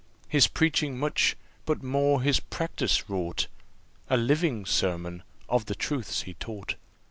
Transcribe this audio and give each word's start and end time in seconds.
His 0.27 0.47
preaching 0.47 0.97
much, 0.97 1.35
but 1.63 1.83
more 1.83 2.23
his 2.23 2.39
practice 2.39 3.07
wrought, 3.07 3.45
A 4.09 4.17
living 4.17 4.65
sermon 4.65 5.21
of 5.47 5.65
the 5.65 5.75
truths 5.75 6.23
he 6.23 6.33
taught." 6.33 6.73